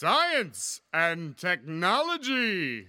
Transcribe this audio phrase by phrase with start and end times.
[0.00, 2.86] Science and technology.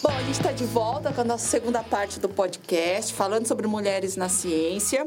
[0.00, 3.66] Bom, a gente está de volta com a nossa segunda parte do podcast, falando sobre
[3.66, 5.04] mulheres na ciência.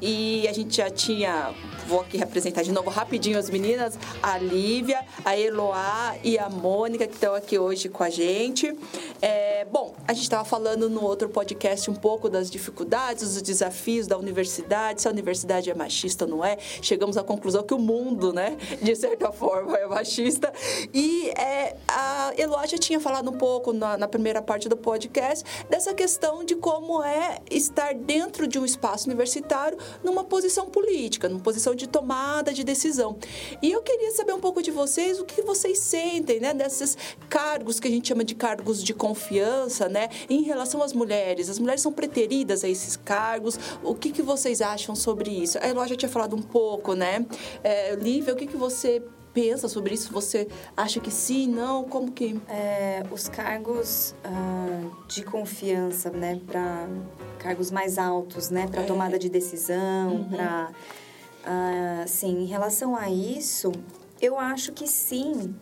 [0.00, 1.54] E a gente já tinha,
[1.86, 7.06] vou aqui representar de novo rapidinho as meninas, a Lívia, a Eloá e a Mônica,
[7.06, 8.76] que estão aqui hoje com a gente.
[9.20, 14.06] É, bom, a gente estava falando no outro podcast um pouco das dificuldades, dos desafios
[14.06, 16.58] da universidade, se a universidade é machista ou não é.
[16.58, 20.52] Chegamos à conclusão que o mundo, né, de certa forma, é machista.
[20.92, 25.44] E é, a Eloá já tinha falado um pouco na, na primeira parte do podcast
[25.68, 29.71] dessa questão de como é estar dentro de um espaço universitário
[30.02, 33.16] numa posição política, numa posição de tomada de decisão.
[33.60, 36.96] E eu queria saber um pouco de vocês, o que vocês sentem, né, desses
[37.28, 41.48] cargos que a gente chama de cargos de confiança, né, em relação às mulheres.
[41.48, 43.58] As mulheres são preteridas a esses cargos.
[43.82, 45.58] O que, que vocês acham sobre isso?
[45.58, 47.26] A Eló já tinha falado um pouco, né?
[47.62, 49.02] É, Lívia, o que, que você
[49.32, 50.12] pensa sobre isso?
[50.12, 51.84] Você acha que sim, não?
[51.84, 52.40] Como que?
[52.48, 56.86] É, os cargos ah, de confiança, né, para
[57.38, 58.84] cargos mais altos, né, para É.
[58.86, 60.28] tomada de decisão, Uhum.
[60.28, 60.70] para
[62.06, 63.72] sim, em relação a isso,
[64.20, 65.54] eu acho que sim.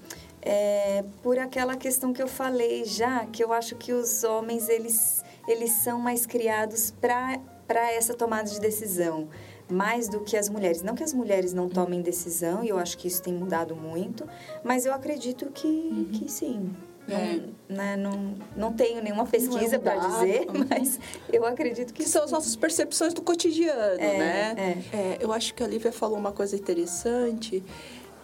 [0.42, 5.22] É, por aquela questão que eu falei já, que eu acho que os homens eles
[5.48, 9.28] eles são mais criados para para essa tomada de decisão,
[9.70, 10.82] mais do que as mulheres.
[10.82, 14.28] Não que as mulheres não tomem decisão, e eu acho que isso tem mudado muito,
[14.64, 16.70] mas eu acredito que, que sim.
[17.08, 17.40] É.
[17.68, 20.12] Não, né, não, não tenho nenhuma pesquisa para dado.
[20.12, 21.00] dizer, mas
[21.32, 24.84] eu acredito que, Que são as nossas percepções do cotidiano, É, né?
[24.92, 27.64] É, eu acho que a Lívia falou uma coisa interessante,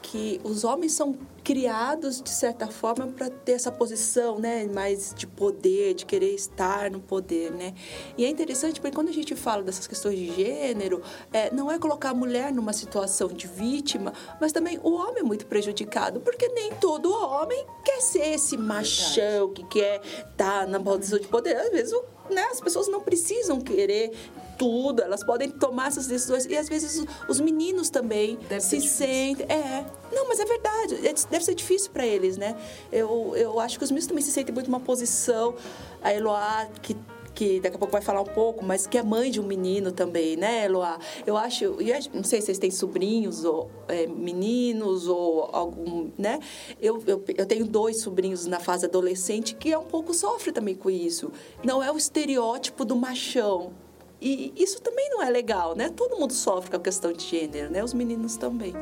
[0.06, 4.64] que os homens são criados, de certa forma, para ter essa posição, né?
[4.66, 7.74] Mais de poder, de querer estar no poder, né?
[8.16, 11.78] E é interessante porque quando a gente fala dessas questões de gênero, é, não é
[11.78, 16.48] colocar a mulher numa situação de vítima, mas também o homem é muito prejudicado, porque
[16.48, 20.00] nem todo homem quer ser esse machão que quer
[20.30, 21.56] estar na posição de poder.
[21.56, 24.12] Às vezes, o né, as pessoas não precisam querer
[24.56, 26.46] tudo, elas podem tomar essas decisões.
[26.46, 29.46] E às vezes os, os meninos também Deve se sentem.
[29.48, 29.84] É.
[30.12, 31.06] Não, mas é verdade.
[31.06, 32.56] É- Deve ser difícil para eles, né?
[32.92, 35.54] Eu, eu acho que os meninos também se sentem muito numa posição.
[36.02, 36.96] A Eloá, que
[37.36, 39.92] que daqui a pouco vai falar um pouco, mas que é mãe de um menino
[39.92, 40.98] também, né, Eloá?
[41.26, 41.78] Eu acho, eu
[42.14, 46.40] não sei se vocês têm sobrinhos ou é, meninos ou algum, né?
[46.80, 50.74] Eu, eu, eu tenho dois sobrinhos na fase adolescente que é um pouco sofre também
[50.74, 51.30] com isso.
[51.62, 53.72] Não é o estereótipo do machão.
[54.20, 55.90] E isso também não é legal, né?
[55.94, 57.84] Todo mundo sofre com a questão de gênero, né?
[57.84, 58.72] Os meninos também.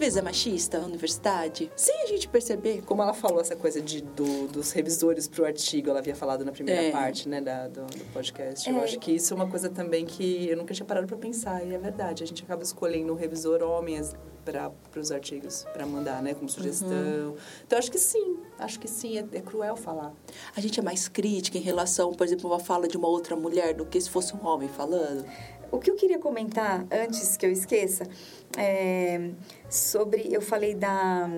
[0.00, 2.82] Vezes é machista na universidade, sem a gente perceber.
[2.84, 6.50] Como ela falou essa coisa de, do- dos revisores pro artigo, ela havia falado na
[6.50, 6.90] primeira É.
[6.90, 8.68] parte, né, da- do, do podcast.
[8.68, 8.84] Eu É.
[8.84, 11.74] acho que isso é uma coisa também que eu nunca tinha parado pra pensar, e
[11.74, 12.24] é verdade.
[12.24, 14.00] A gente acaba escolhendo um revisor homem
[14.44, 16.88] para os artigos, para mandar, né, como sugestão.
[16.88, 17.36] Uhum.
[17.66, 20.12] Então, acho que sim, acho que sim, é, é cruel falar.
[20.56, 23.36] A gente é mais crítica em relação, por exemplo, a uma fala de uma outra
[23.36, 25.24] mulher do que se fosse um homem falando.
[25.72, 28.04] O que eu queria comentar, antes que eu esqueça,
[28.56, 29.30] é
[29.68, 30.32] sobre...
[30.32, 31.28] Eu falei da,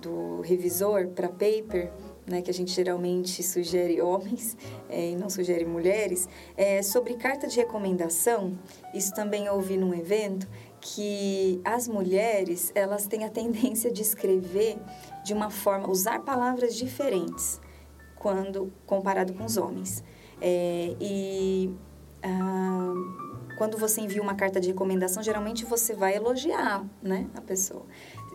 [0.00, 1.90] do revisor para paper,
[2.24, 4.56] né, que a gente geralmente sugere homens
[4.88, 6.28] é, e não sugere mulheres.
[6.56, 8.56] É, sobre carta de recomendação,
[8.94, 10.48] isso também ouvi num evento,
[10.80, 14.78] que as mulheres, elas têm a tendência de escrever
[15.24, 15.90] de uma forma...
[15.90, 17.60] Usar palavras diferentes
[18.16, 20.04] quando comparado com os homens.
[20.40, 21.70] É, e...
[22.22, 22.94] ah,
[23.56, 27.86] quando você envia uma carta de recomendação, geralmente você vai elogiar, né, a pessoa.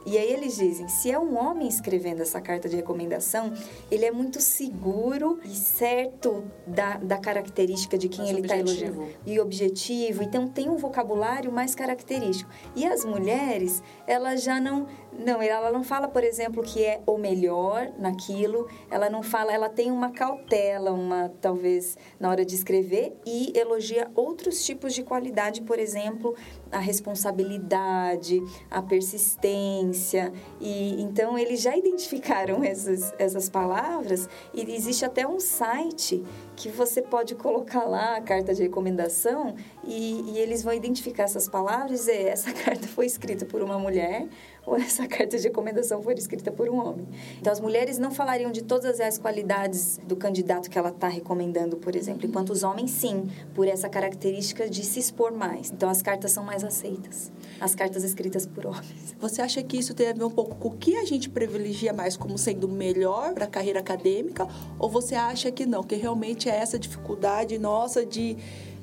[0.07, 3.51] E aí eles dizem, se é um homem escrevendo essa carta de recomendação,
[3.91, 9.06] ele é muito seguro e certo da, da característica de quem Mais ele está elogiando.
[9.25, 12.50] E objetivo, então tem um vocabulário mais característico.
[12.73, 14.88] E as mulheres, elas já não...
[15.19, 18.69] Não, ela não fala, por exemplo, que é o melhor naquilo.
[18.90, 24.11] Ela não fala, ela tem uma cautela, uma talvez na hora de escrever e elogia
[24.14, 26.35] outros tipos de qualidade, por exemplo,
[26.72, 30.31] a responsabilidade, a persistência.
[30.59, 36.23] E então eles já identificaram essas, essas palavras e existe até um site
[36.58, 39.56] que você pode colocar lá a carta de recomendação
[39.86, 43.78] e, e eles vão identificar essas palavras e dizer, essa carta foi escrita por uma
[43.78, 44.28] mulher
[44.68, 47.08] ou essa carta de recomendação for escrita por um homem.
[47.40, 51.78] Então, as mulheres não falariam de todas as qualidades do candidato que ela está recomendando,
[51.78, 55.72] por exemplo, enquanto os homens, sim, por essa característica de se expor mais.
[55.72, 57.32] Então, as cartas são mais aceitas,
[57.62, 59.16] as cartas escritas por homens.
[59.18, 61.94] Você acha que isso tem a ver um pouco com o que a gente privilegia
[61.94, 64.46] mais como sendo melhor para a carreira acadêmica?
[64.78, 68.38] Ou você acha que não, que realmente é essa dificuldade nossa de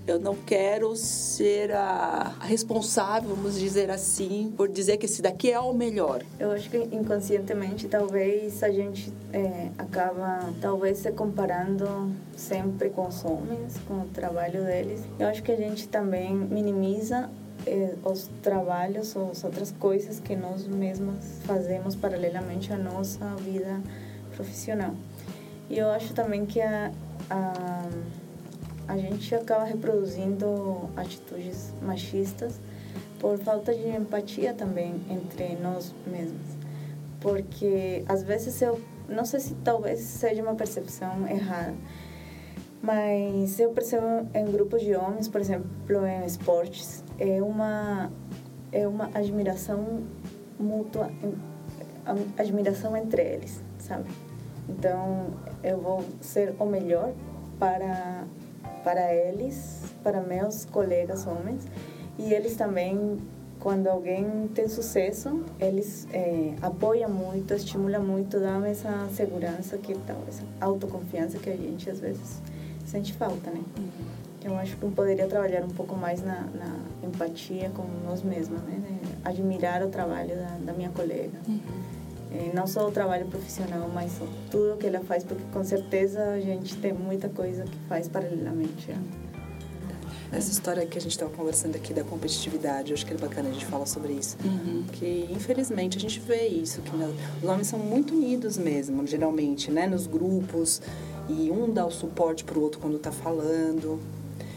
[0.07, 5.59] eu não quero ser a responsável, vamos dizer assim, por dizer que esse daqui é
[5.59, 6.23] o melhor.
[6.39, 13.25] Eu acho que inconscientemente talvez a gente é, acaba talvez se comparando sempre com os
[13.25, 15.01] homens, com o trabalho deles.
[15.19, 17.31] Eu acho que a gente também minimiza
[17.67, 23.81] eh, os trabalhos ou as outras coisas que nós mesmas fazemos paralelamente à nossa vida
[24.37, 24.95] profissional.
[25.71, 26.93] E eu acho também que a,
[27.31, 27.89] a
[28.87, 32.61] a gente acaba reproduzindo atitudes machistas
[33.19, 36.47] por falta de empatia também entre nós mesmos.
[37.21, 41.75] Porque às vezes eu não sei se talvez seja uma percepção errada,
[42.83, 45.67] mas eu percebo em grupos de homens, por exemplo,
[46.07, 48.13] em esportes, é uma
[48.71, 50.03] é uma admiração
[50.59, 51.11] mútua,
[52.37, 54.11] admiração entre eles, sabe?
[54.69, 55.27] Então,
[55.63, 57.13] eu vou ser o melhor
[57.59, 58.25] para
[58.85, 61.67] para eles, para meus colegas homens,
[62.19, 63.19] e eles também,
[63.59, 70.19] quando alguém tem sucesso, eles é, apoiam muito, estimulam muito, dão essa segurança que tal,
[70.29, 72.43] essa autoconfiança que a gente às vezes
[72.85, 73.63] sente falta, né?
[73.79, 74.15] Uhum.
[74.45, 79.01] Eu acho que poderia trabalhar um pouco mais na, na empatia com nós mesmos, né?
[79.25, 81.39] Admirar o trabalho da, da minha colega.
[81.49, 81.61] Uhum.
[82.55, 84.13] Não só o trabalho profissional, mas
[84.51, 88.91] tudo que ela faz, porque com certeza a gente tem muita coisa que faz paralelamente.
[88.91, 89.03] Né?
[90.33, 93.51] Essa história que a gente estava conversando aqui da competitividade, eu acho que é bacana
[93.51, 94.37] a gente falar sobre isso.
[94.45, 94.85] Uhum.
[94.93, 99.87] Que, infelizmente, a gente vê isso, que os homens são muito unidos mesmo, geralmente, né?
[99.87, 100.83] Nos grupos,
[101.29, 104.01] e um dá o suporte para o outro quando está falando.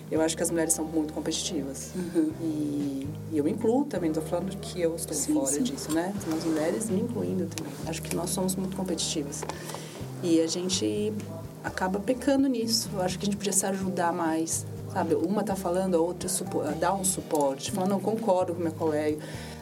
[0.10, 1.92] Eu acho que as mulheres são muito competitivas.
[1.96, 2.32] Uhum.
[2.42, 5.64] E, e, eu incluo também, estou falando que eu estou sim, fora sim.
[5.64, 6.14] disso, né?
[6.24, 7.74] São as mulheres me incluindo também.
[7.86, 9.44] Acho que nós somos muito competitivas.
[10.24, 11.14] E a gente
[11.64, 12.90] acaba pecando nisso.
[12.94, 15.14] Eu acho que a gente podia se ajudar mais, sabe?
[15.16, 16.30] Uma está falando, a outra
[16.80, 17.72] dá um suporte.
[17.72, 19.18] Falando, não, concordo com meu colega.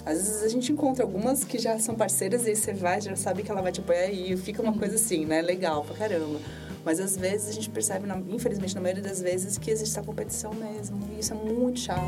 [0.06, 3.42] Às vezes a gente encontra algumas que já são parceiras e você vai, já sabe
[3.42, 5.42] que ela vai te apoiar e fica uma coisa assim, né?
[5.42, 6.40] Legal pra caramba.
[6.86, 10.54] Mas às vezes a gente percebe, infelizmente na maioria das vezes, que existe essa competição
[10.54, 11.00] mesmo.
[11.12, 12.02] E isso é muito chato.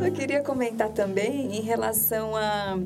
[0.00, 2.78] Eu queria comentar também em relação a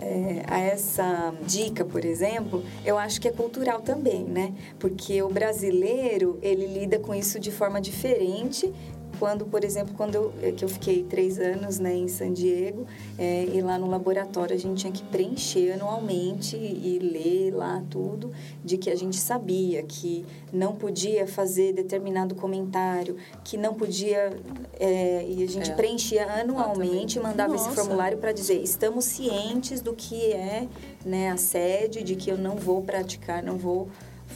[0.00, 4.54] é, a essa dica, por exemplo, eu acho que é cultural também, né?
[4.78, 8.72] Porque o brasileiro, ele lida com isso de forma diferente
[9.18, 12.86] quando, por exemplo, quando eu, é, que eu fiquei três anos né, em San Diego,
[13.18, 18.30] é, e lá no laboratório a gente tinha que preencher anualmente e ler lá tudo
[18.64, 24.30] de que a gente sabia que não podia fazer determinado comentário, que não podia.
[24.78, 25.74] É, e a gente é.
[25.74, 27.68] preenchia anualmente e mandava Nossa.
[27.68, 30.68] esse formulário para dizer: estamos cientes do que é
[31.04, 33.88] né, assédio, de que eu não vou praticar, não vou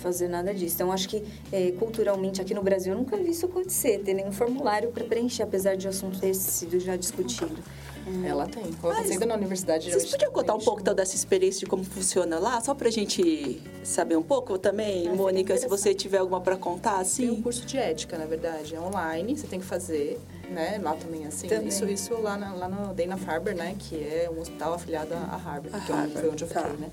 [0.03, 0.75] fazer nada disso.
[0.75, 1.23] Então, acho que
[1.53, 5.43] é, culturalmente aqui no Brasil eu nunca vi isso acontecer, ter nenhum formulário para preencher,
[5.43, 7.57] apesar de o assunto ter sido já discutido.
[8.25, 8.29] É.
[8.29, 8.65] Ela tem.
[8.65, 9.91] Acontecendo na universidade.
[9.91, 12.91] Vocês podiam contar um pouco então, dessa experiência de como funciona lá, só para a
[12.91, 17.29] gente saber um pouco também, é, Mônica, se você tiver alguma para contar, assim.
[17.29, 20.19] Tem um curso de ética, na verdade, é online, você tem que fazer,
[20.51, 20.81] né?
[20.83, 21.47] Lá também assim.
[21.47, 21.69] Também.
[21.69, 23.77] Isso, isso lá, na, lá no Dana-Farber, né?
[23.79, 26.69] Que é um hospital afiliado a Harvard, a que Harvard, foi onde eu fiquei, tá.
[26.71, 26.91] né?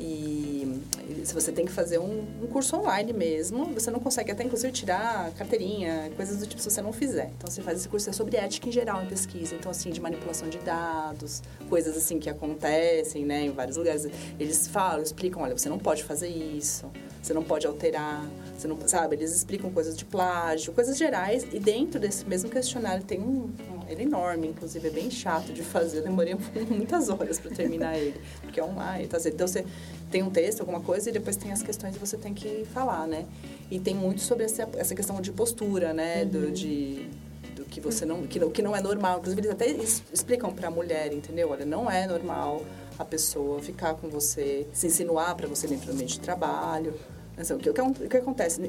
[0.00, 0.80] E
[1.24, 4.72] se você tem que fazer um, um, curso online mesmo, você não consegue até inclusive
[4.72, 7.30] tirar carteirinha, coisas do tipo se você não fizer.
[7.36, 10.00] Então você faz esse curso é sobre ética em geral em pesquisa, então assim de
[10.00, 14.06] manipulação de dados, coisas assim que acontecem, né, em vários lugares.
[14.38, 16.90] Eles falam, explicam, olha, você não pode fazer isso,
[17.22, 18.24] você não pode alterar,
[18.60, 19.16] você não, sabe?
[19.16, 23.50] Eles explicam coisas de plágio, coisas gerais e dentro desse mesmo questionário tem um,
[23.88, 26.36] ele é enorme, inclusive é bem chato de fazer, eu demorei
[26.70, 29.18] muitas horas para terminar ele, porque é online, tá?
[29.24, 29.64] Então você
[30.10, 33.06] tem um texto, alguma coisa, e depois tem as questões que você tem que falar,
[33.06, 33.26] né?
[33.70, 36.22] E tem muito sobre essa, essa questão de postura, né?
[36.22, 36.28] Uhum.
[36.28, 37.08] Do, de,
[37.54, 38.26] do que você não...
[38.26, 39.18] Que, que não é normal.
[39.18, 39.68] Inclusive, eles até
[40.12, 41.50] explicam para a mulher, entendeu?
[41.50, 42.62] Olha, não é normal
[42.98, 46.92] a pessoa ficar com você, se insinuar para você dentro do ambiente de trabalho.
[47.40, 48.60] Assim, o, que, o, que, que acontece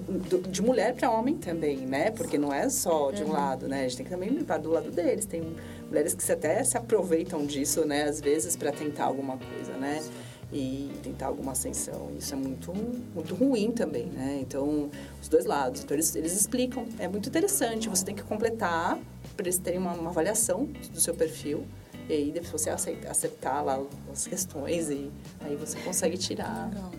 [0.49, 2.11] de mulher para homem também, né?
[2.11, 3.33] Porque não é só de um uhum.
[3.33, 3.81] lado, né?
[3.81, 5.25] A gente tem que também limpar do lado deles.
[5.25, 5.55] Tem
[5.87, 8.03] mulheres que até se aproveitam disso, né?
[8.03, 10.01] Às vezes para tentar alguma coisa, né?
[10.53, 12.11] e tentar alguma ascensão.
[12.17, 12.73] Isso é muito,
[13.15, 14.39] muito ruim também, né?
[14.41, 14.89] Então,
[15.21, 15.83] os dois lados.
[15.83, 16.85] Então, eles, eles explicam.
[16.99, 17.87] É muito interessante.
[17.87, 18.99] Você tem que completar
[19.35, 21.65] para eles terem uma, uma avaliação do seu perfil.
[22.09, 25.09] E aí, depois você acertar lá as questões e
[25.39, 26.67] aí você consegue tirar.
[26.67, 26.91] Legal.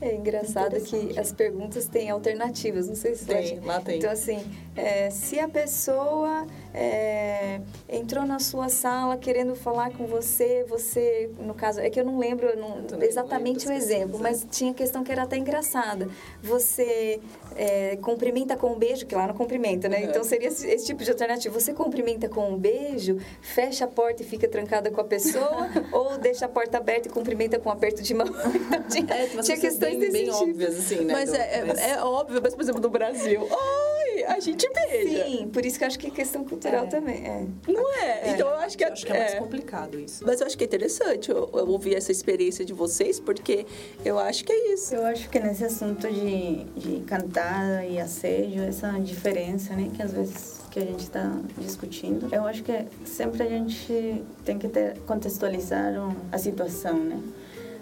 [0.00, 3.98] É engraçado que as perguntas têm alternativas, não sei se tem, lá tem.
[3.98, 4.42] Então, assim,
[4.74, 11.54] é, se a pessoa é, entrou na sua sala querendo falar com você, você, no
[11.54, 15.22] caso, é que eu não lembro não, exatamente o exemplo, mas tinha questão que era
[15.22, 16.08] até engraçada.
[16.42, 17.20] Você
[17.56, 19.98] é, cumprimenta com um beijo, que lá não cumprimenta, né?
[19.98, 20.04] Uhum.
[20.04, 21.58] Então seria esse, esse, tipo de alternativa.
[21.58, 26.18] Você cumprimenta com um beijo, fecha a porta e fica trancada com a pessoa, ou
[26.18, 28.26] deixa a porta aberta e cumprimenta com um aperto de mão.
[28.26, 30.36] Então, tinha, é, tinha questões bem, bem tipo.
[30.36, 31.12] óbvias, assim, né?
[31.12, 31.78] Mas, é, mas...
[31.78, 33.48] é, óbvio, mas por exemplo, no Brasil, oi,
[34.36, 35.24] a gente beija.
[35.24, 36.86] Sim, por isso que eu acho que é questão cultural é.
[36.86, 37.26] também.
[37.26, 37.46] É.
[37.70, 38.28] Não é?
[38.28, 38.30] é?
[38.30, 40.24] Então eu acho que, eu acho que é, mais complicado isso.
[40.26, 43.66] Mas eu acho que é interessante eu, eu ouvir essa experiência de vocês, porque
[44.04, 44.94] eu acho que é isso.
[44.94, 50.12] Eu acho que nesse assunto de, de cantada e assédio, essa diferença, né, que às
[50.12, 54.98] vezes que a gente está discutindo, eu acho que sempre a gente tem que ter,
[55.00, 55.92] contextualizar
[56.30, 57.20] a situação, né?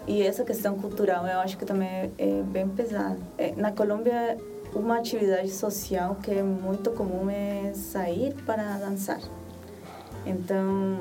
[0.07, 3.19] E essa questão cultural eu acho que também é, é bem pesada.
[3.37, 4.37] É, na Colômbia,
[4.73, 9.19] uma atividade social que é muito comum é sair para dançar.
[10.25, 10.99] Então,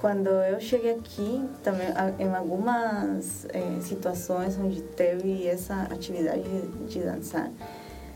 [0.00, 7.00] quando eu cheguei aqui, também em algumas é, situações onde teve essa atividade de, de
[7.00, 7.50] dançar,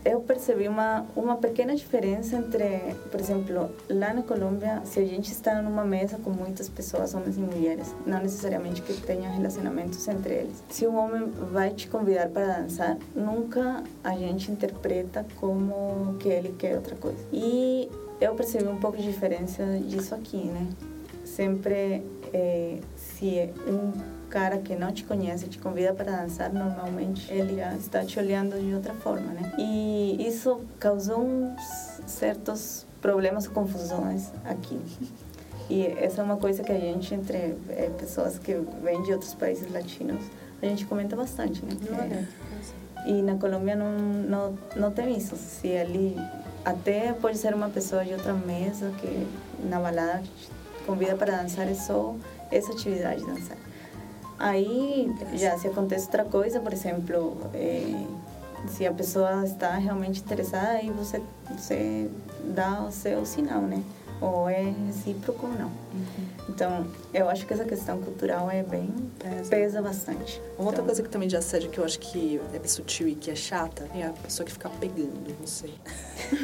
[0.05, 5.31] eu percebi uma uma pequena diferença entre, por exemplo, lá na Colômbia, se a gente
[5.31, 10.33] está numa mesa com muitas pessoas, homens e mulheres, não necessariamente que tenham relacionamentos entre
[10.33, 10.63] eles.
[10.69, 16.55] Se um homem vai te convidar para dançar, nunca a gente interpreta como que ele
[16.57, 17.19] quer outra coisa.
[17.31, 17.89] E
[18.19, 20.67] eu percebi um pouco de diferença disso aqui, né?
[21.35, 23.91] Sempre é, se um
[24.29, 28.59] cara que não te conhece te convida para dançar, normalmente ele já está te olhando
[28.59, 29.53] de outra forma, né?
[29.57, 31.61] E isso causou uns
[32.05, 34.79] certos problemas, confusões aqui.
[35.69, 39.33] E essa é uma coisa que a gente, entre é, pessoas que vêm de outros
[39.33, 40.23] países latinos,
[40.61, 41.71] a gente comenta bastante, né?
[43.05, 45.35] É, e na Colômbia não, não, não tem isso.
[45.35, 46.15] Se ali
[46.65, 49.27] até pode ser uma pessoa de outra mesa que
[49.67, 50.23] na balada
[50.89, 52.15] convida para dançar é só
[52.49, 53.57] essa atividade dançar.
[54.39, 58.05] Aí já se acontece outra coisa, por exemplo, é,
[58.69, 62.09] se a pessoa está realmente interessada, aí você, você
[62.55, 63.83] dá o seu sinal, né?
[64.21, 65.67] Ou é recíproco ou não.
[65.67, 66.39] Uhum.
[66.49, 68.89] Então, eu acho que essa questão cultural é bem...
[69.17, 70.41] pesa, pesa bastante.
[70.57, 73.15] Uma outra então, coisa que também de assédio que eu acho que é sutil e
[73.15, 75.69] que é chata é a pessoa que fica pegando você.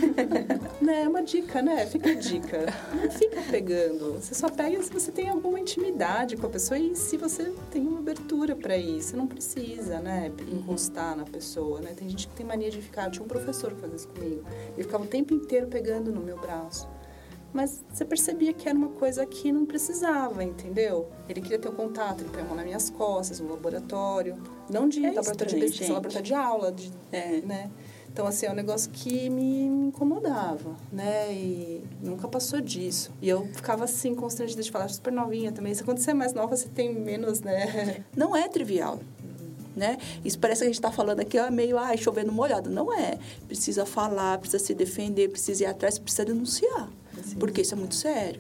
[0.81, 1.03] né?
[1.03, 1.85] É uma dica, né?
[1.85, 2.65] Fica a dica.
[2.93, 4.13] Não fica pegando.
[4.13, 7.85] Você só pega se você tem alguma intimidade com a pessoa e se você tem
[7.85, 9.09] uma abertura para isso.
[9.09, 10.31] Você não precisa, né?
[10.47, 11.93] Encostar na pessoa, né?
[11.95, 13.05] Tem gente que tem mania de ficar...
[13.05, 14.43] Eu tinha um professor que fazia isso comigo.
[14.73, 16.87] Ele ficava o tempo inteiro pegando no meu braço
[17.55, 21.07] mas você percebia que era uma coisa que não precisava, entendeu?
[21.29, 24.35] Ele queria ter o um contato, ele põe a mão nas minhas costas, no laboratório,
[24.69, 27.39] não de é laboratório de pesquisa, laboratório de aula, de, é.
[27.45, 27.71] né?
[28.11, 31.33] Então, assim, é um negócio que me, me incomodava, né?
[31.33, 33.11] E nunca passou disso.
[33.21, 35.73] E eu ficava, assim, constrangida de falar, super novinha também.
[35.73, 38.03] Se acontecer mais nova, você tem menos, né?
[38.15, 38.99] Não é trivial.
[39.75, 39.97] Né?
[40.23, 42.69] Isso parece que a gente está falando aqui ó, meio ah, chovendo molhado.
[42.69, 43.17] Não é.
[43.47, 46.89] Precisa falar, precisa se defender, precisa ir atrás, precisa denunciar.
[47.25, 47.37] Sim.
[47.39, 48.39] Porque isso é muito sério.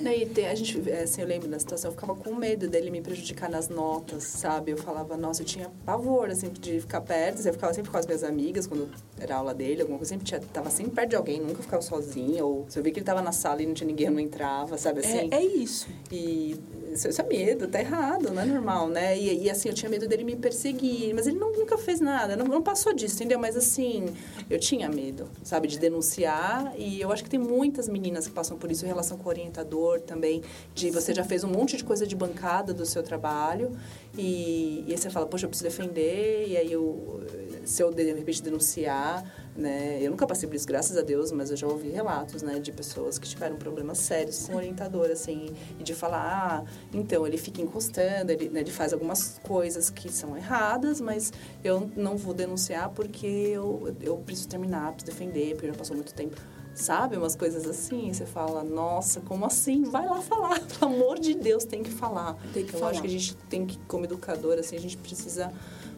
[0.00, 0.18] Né?
[0.18, 2.90] E tem, a gente, é, assim, eu lembro da situação, eu ficava com medo dele
[2.90, 4.72] me prejudicar nas notas, sabe?
[4.72, 7.46] Eu falava, nossa, eu tinha pavor, assim, de ficar perto.
[7.46, 8.88] Eu ficava sempre com as minhas amigas, quando
[9.18, 12.44] era aula dele, alguma coisa, sempre tinha, tava sempre perto de alguém, nunca ficava sozinha.
[12.44, 14.20] Ou se eu vi que ele tava na sala e não tinha ninguém, eu não
[14.20, 15.28] entrava, sabe assim?
[15.30, 15.88] É, é isso.
[16.10, 16.58] E
[16.92, 19.18] isso é medo, tá errado, não é normal, né?
[19.18, 22.36] E, e, assim, eu tinha medo dele me perseguir, mas ele não, nunca fez nada,
[22.36, 23.38] não, não passou disso, entendeu?
[23.38, 24.06] Mas assim,
[24.48, 28.56] eu tinha medo, sabe, de denunciar e eu acho que tem muitas meninas que passam
[28.56, 30.42] por isso em relação com o orientador também,
[30.74, 33.72] de você já fez um monte de coisa de bancada do seu trabalho
[34.16, 37.22] e, e aí você fala, poxa, eu preciso defender, e aí eu,
[37.64, 39.24] se eu de repente denunciar
[39.56, 39.98] né?
[40.00, 42.70] Eu nunca passei por isso, graças a Deus, mas eu já ouvi relatos, né, de
[42.70, 47.38] pessoas que tiveram problemas sérios com o orientador, assim, e de falar, ah, então ele
[47.38, 51.32] fica encostando, ele, né, ele faz algumas coisas que são erradas, mas
[51.64, 56.12] eu não vou denunciar porque eu, eu preciso terminar, preciso defender, porque já passou muito
[56.12, 56.36] tempo.
[56.76, 59.84] Sabe, umas coisas assim, você fala, nossa, como assim?
[59.84, 62.36] Vai lá falar, pelo amor de Deus, tem que falar.
[62.52, 62.92] Tem que eu falar.
[62.92, 65.50] acho que a gente tem que, como educador, assim, a gente precisa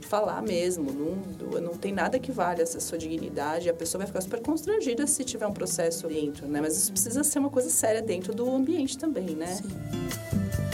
[0.02, 0.92] falar mesmo.
[0.92, 3.68] Não, não tem nada que valha essa sua dignidade.
[3.68, 6.61] A pessoa vai ficar super constrangida se tiver um processo dentro, né?
[6.61, 9.47] Mas isso precisa ser uma coisa séria dentro do ambiente também, né?
[9.56, 10.68] Sim.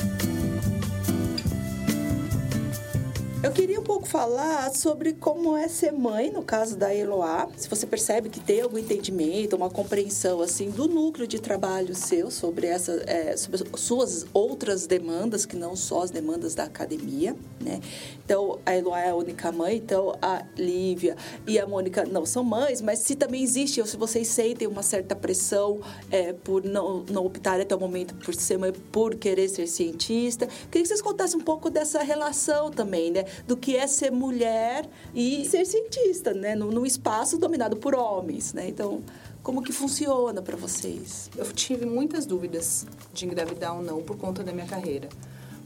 [3.45, 7.47] Eu queria um pouco falar sobre como é ser mãe, no caso da Eloá.
[7.59, 12.31] Se você percebe que tem algum entendimento, uma compreensão assim do núcleo de trabalho seu
[12.31, 17.83] sobre essa, é, sobre suas outras demandas que não só as demandas da academia, né?
[18.25, 21.15] Então a Eloá é a única mãe, então a Lívia
[21.47, 24.83] e a Mônica não são mães, mas se também existe, ou se vocês sentem uma
[24.83, 29.51] certa pressão é, por não, não optar até o momento por ser mãe, por querer
[29.51, 33.34] ser cientista, queria que vocês contassem um pouco dessa relação também, né?
[33.47, 36.55] Do que é ser mulher e ser cientista, né?
[36.55, 38.69] Num, espaço dominado por homens, né?
[38.69, 39.03] Então,
[39.43, 41.31] como que funciona para vocês?
[41.37, 45.09] Eu tive muitas dúvidas de engravidar ou não por conta da minha carreira.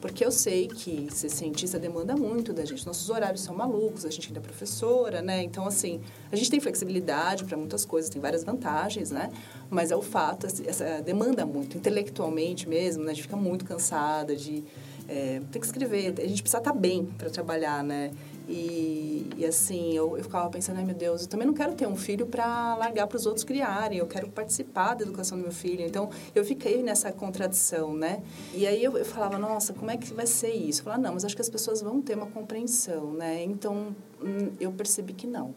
[0.01, 2.87] Porque eu sei que ser cientista demanda muito da gente.
[2.87, 5.43] Nossos horários são malucos, a gente ainda é professora, né?
[5.43, 9.31] Então, assim, a gente tem flexibilidade para muitas coisas, tem várias vantagens, né?
[9.69, 13.11] Mas é o fato, essa demanda muito, intelectualmente mesmo, né?
[13.11, 14.63] A gente fica muito cansada de
[15.09, 18.13] é, tem que escrever, a gente precisa estar tá bem para trabalhar, né?
[18.47, 21.87] E, e assim, eu, eu ficava pensando, ai meu Deus, eu também não quero ter
[21.87, 25.53] um filho para largar para os outros criarem, eu quero participar da educação do meu
[25.53, 25.83] filho.
[25.83, 28.23] Então, eu fiquei nessa contradição, né?
[28.55, 30.81] E aí eu, eu falava, nossa, como é que vai ser isso?
[30.81, 33.43] Eu falava, não, mas acho que as pessoas vão ter uma compreensão, né?
[33.43, 35.55] Então, hum, eu percebi que não.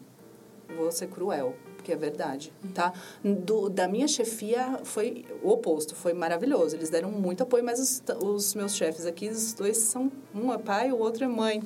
[0.76, 2.92] Vou ser cruel porque é verdade, tá?
[3.24, 6.76] Do, da minha chefia foi o oposto, foi maravilhoso.
[6.76, 10.58] Eles deram muito apoio, mas os, os meus chefes aqui, os dois são um é
[10.58, 11.60] pai, o outro é mãe.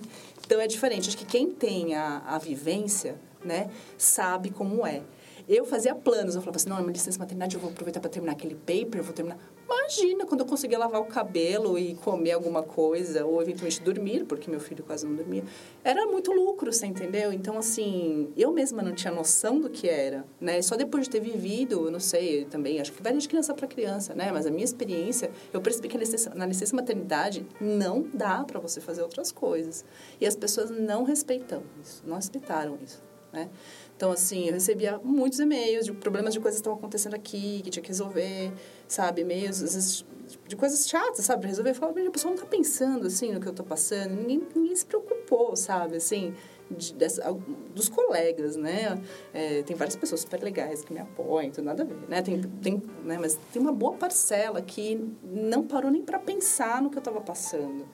[0.44, 1.08] Então é diferente.
[1.08, 3.68] Acho que quem tem a, a vivência, né,
[3.98, 5.02] sabe como é.
[5.46, 8.10] Eu fazia planos, eu falava assim, não, é uma licença maternidade, eu vou aproveitar para
[8.10, 9.38] terminar aquele paper, eu vou terminar...
[9.68, 14.48] Imagina, quando eu conseguia lavar o cabelo e comer alguma coisa, ou eventualmente dormir, porque
[14.48, 15.42] meu filho quase não dormia,
[15.82, 17.32] era muito lucro, você entendeu?
[17.32, 20.62] Então, assim, eu mesma não tinha noção do que era, né?
[20.62, 23.66] Só depois de ter vivido, eu não sei, também, acho que vai de criança para
[23.66, 24.30] criança, né?
[24.32, 25.98] Mas a minha experiência, eu percebi que
[26.34, 29.84] na licença maternidade não dá para você fazer outras coisas.
[30.20, 33.50] E as pessoas não respeitam isso, não respeitaram isso, né?
[33.96, 37.70] Então, assim, eu recebia muitos e-mails de problemas de coisas que estavam acontecendo aqui, que
[37.70, 38.52] tinha que resolver,
[38.86, 39.22] sabe?
[39.22, 40.04] E-mails, às vezes,
[40.46, 41.40] de coisas chatas, sabe?
[41.40, 41.70] Pra resolver.
[41.70, 44.14] Eu falava, a pessoa não tá pensando, assim, no que eu tô passando.
[44.14, 45.96] Ninguém, ninguém se preocupou, sabe?
[45.96, 46.34] Assim,
[46.70, 47.34] de, dessa,
[47.74, 49.00] dos colegas, né?
[49.32, 52.20] É, tem várias pessoas super legais que me apoiam, tudo nada a ver, né?
[52.20, 53.16] Tem, tem, né?
[53.18, 57.22] Mas tem uma boa parcela que não parou nem para pensar no que eu estava
[57.22, 57.86] passando.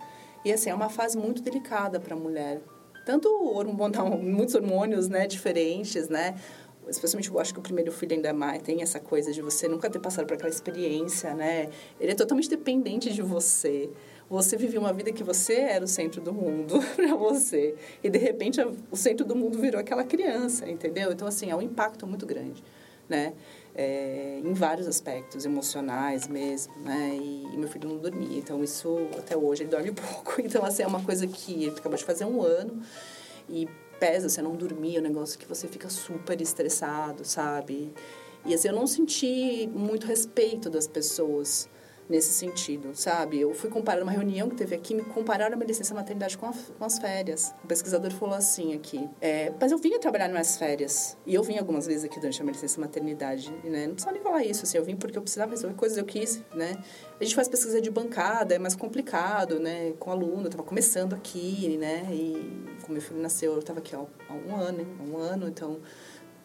[0.45, 2.61] E, assim, é uma fase muito delicada para a mulher
[3.05, 3.29] tanto
[4.23, 6.35] muitos hormônios, né, diferentes, né?
[6.89, 9.89] Especialmente eu acho que o primeiro filho ainda mais tem essa coisa de você nunca
[9.89, 11.69] ter passado por aquela experiência, né?
[12.01, 13.89] Ele é totalmente dependente de você.
[14.29, 17.77] Você vivia uma vida que você era o centro do mundo para você.
[18.03, 21.13] E de repente o centro do mundo virou aquela criança, entendeu?
[21.13, 22.65] Então assim, é um impacto muito grande,
[23.13, 23.35] né?
[23.75, 27.17] é, em vários aspectos, emocionais mesmo, né?
[27.21, 30.41] E, e, meu filho não dormia, então isso até hoje ele dorme pouco.
[30.41, 32.83] Então, assim, é uma coisa que ele acabou de fazer um ano
[33.49, 37.93] e pesa você não dormir, é um negócio que você fica super estressado, sabe?
[38.45, 41.69] E assim, eu não senti muito respeito das pessoas
[42.13, 43.41] nesse sentido, sabe?
[43.41, 46.45] Eu fui comparar uma reunião que teve aqui, me compararam a minha licença maternidade com,
[46.47, 47.55] a, com as férias.
[47.65, 51.57] O pesquisador falou assim aqui, é, mas eu vinha trabalhar nas férias, e eu vim
[51.57, 53.87] algumas vezes aqui durante a minha licença maternidade, né?
[53.87, 56.43] Não precisa nem falar isso, assim, eu vim porque eu precisava resolver coisas, eu quis,
[56.55, 56.77] né?
[57.19, 59.93] A gente faz pesquisa de bancada, é mais complicado, né?
[59.99, 62.07] Com aluno, eu tava começando aqui, né?
[62.13, 65.81] E como meu filho nasceu, eu tava aqui há um ano, há um ano, então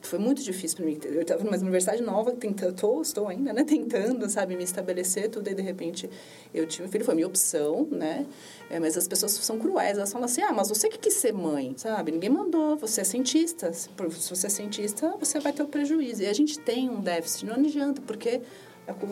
[0.02, 0.98] foi muito difícil para mim.
[1.04, 5.54] Eu estava numa universidade nova, tentando, estou ainda, né, tentando, sabe, me estabelecer tudo, e
[5.54, 6.10] de repente
[6.54, 8.26] eu tive filho, foi minha opção, né,
[8.70, 11.34] é, mas as pessoas são cruéis, elas falam assim, ah, mas você que quis ser
[11.34, 13.90] mãe, sabe, ninguém mandou, você é cientista, se
[14.30, 17.56] você é cientista, você vai ter o prejuízo, e a gente tem um déficit, não
[17.56, 18.42] adianta, porque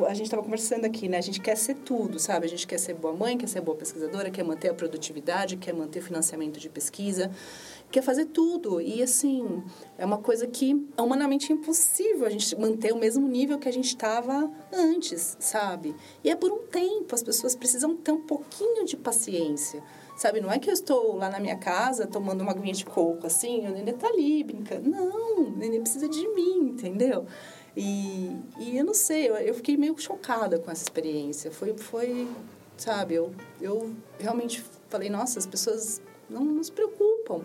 [0.07, 1.17] a gente estava conversando aqui, né?
[1.17, 2.45] A gente quer ser tudo, sabe?
[2.45, 5.73] A gente quer ser boa mãe, quer ser boa pesquisadora, quer manter a produtividade, quer
[5.73, 7.29] manter financiamento de pesquisa
[7.91, 8.81] quer fazer tudo.
[8.81, 9.63] E, assim,
[9.97, 13.71] é uma coisa que é humanamente impossível a gente manter o mesmo nível que a
[13.71, 15.95] gente estava antes, sabe?
[16.23, 19.81] E é por um tempo, as pessoas precisam ter um pouquinho de paciência.
[20.17, 23.27] Sabe, não é que eu estou lá na minha casa tomando uma aguinha de coco,
[23.27, 24.89] assim, o nenê tá ali brincando.
[24.89, 27.25] Não, o nenê precisa de mim, entendeu?
[27.75, 31.51] E, e eu não sei, eu, eu fiquei meio chocada com essa experiência.
[31.51, 32.29] Foi, foi
[32.77, 37.41] sabe, eu, eu realmente falei, nossa, as pessoas não, não se preocupam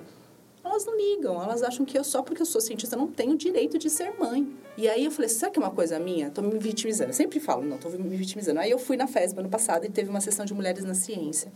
[0.64, 3.79] elas não ligam, elas acham que eu só porque eu sou cientista não tenho direito
[3.79, 4.49] de ser mãe.
[4.77, 6.31] E aí eu falei, será que é uma coisa minha?
[6.31, 7.11] Tô me vitimizando.
[7.11, 8.61] Eu sempre falo, não, tô me vitimizando.
[8.61, 11.53] Aí eu fui na FESB ano passado e teve uma sessão de mulheres na ciência.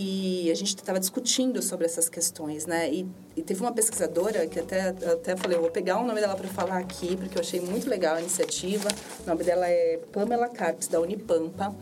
[0.00, 2.88] E a gente estava discutindo sobre essas questões, né?
[2.88, 3.04] E,
[3.36, 6.78] e, teve uma pesquisadora que até, até falei, vou pegar o nome dela para falar
[6.78, 8.88] aqui, porque eu achei muito legal a iniciativa.
[9.24, 11.74] O nome dela é Pamela Carpes, da Unipampa.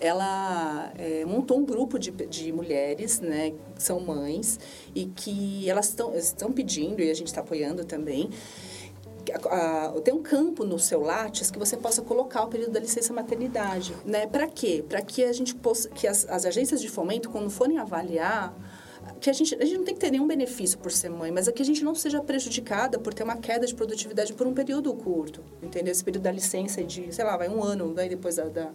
[0.00, 4.58] Ela é, montou um grupo de, de mulheres, né, que são mães,
[4.94, 8.30] e que elas estão pedindo, e a gente está apoiando também,
[10.02, 13.94] tem um campo no seu Lattes que você possa colocar o período da licença maternidade,
[14.04, 14.26] né?
[14.26, 14.84] Para quê?
[14.88, 18.54] Para que a gente possa, que as, as agências de fomento, quando forem avaliar
[19.20, 21.46] que a gente, a gente não tem que ter nenhum benefício por ser mãe, mas
[21.46, 24.54] é que a gente não seja prejudicada por ter uma queda de produtividade por um
[24.54, 25.92] período curto, entendeu?
[25.92, 28.70] Esse período da licença de, sei lá, vai um ano, vai depois da, da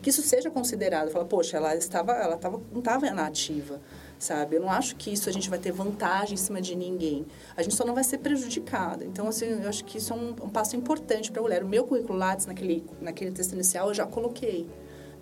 [0.00, 1.10] que isso seja considerado.
[1.10, 3.80] Fala, poxa, ela estava, ela estava, não estava na ativa,
[4.18, 4.56] sabe?
[4.56, 7.26] Eu não acho que isso a gente vai ter vantagem em cima de ninguém.
[7.54, 9.04] A gente só não vai ser prejudicada.
[9.04, 11.62] Então, assim, eu acho que isso é um, um passo importante para a mulher.
[11.62, 14.66] O meu currículo Lattes, naquele, naquele texto inicial, eu já coloquei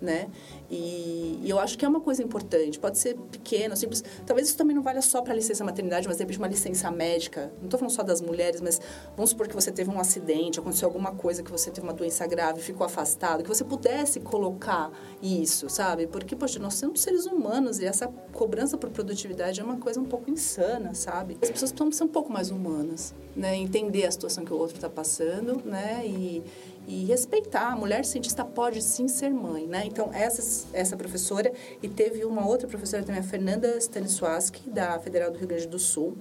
[0.01, 0.29] né?
[0.69, 2.79] E, e, eu acho que é uma coisa importante.
[2.79, 4.03] Pode ser pequena, simples.
[4.25, 7.51] Talvez isso também não valha só para licença maternidade, mas de uma licença médica.
[7.57, 8.79] Não estou falando só das mulheres, mas
[9.15, 12.25] vamos supor que você teve um acidente, aconteceu alguma coisa, que você teve uma doença
[12.27, 16.07] grave, ficou afastado, que você pudesse colocar isso, sabe?
[16.07, 20.05] Porque, poxa, nós somos seres humanos e essa cobrança por produtividade é uma coisa um
[20.05, 21.37] pouco insana, sabe?
[21.41, 23.55] As pessoas precisam ser um pouco mais humanas, né?
[23.55, 26.03] Entender a situação que o outro está passando, né?
[26.05, 26.43] E,
[26.89, 27.71] e respeitar.
[27.71, 29.83] A mulher cientista pode sim ser mãe, né?
[29.85, 35.29] Então, essa, essa professora, e teve uma outra professora também, a Fernanda Stanisłaski, da Federal
[35.29, 36.17] do Rio Grande do Sul.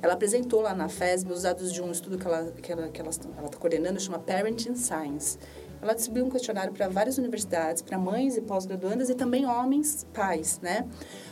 [0.00, 3.00] Ela apresentou lá na FESB os dados de um estudo que ela que ela que
[3.00, 5.38] ela está coordenando, chama Parenting Science.
[5.80, 10.58] Ela distribuiu um questionário para várias universidades, para mães e pós-graduandas e também homens pais,
[10.60, 10.86] né?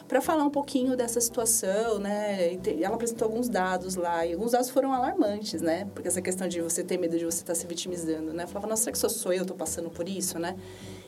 [0.06, 2.58] para falar um pouquinho dessa situação, né?
[2.80, 5.86] Ela apresentou alguns dados lá, e alguns dados foram alarmantes, né?
[5.94, 8.46] Porque essa questão de você ter medo de você estar tá se vitimizando, né?
[8.46, 10.56] Falava, nossa, será que só sou eu, estou passando por isso, né?